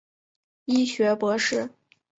[0.65, 1.69] 医学博士。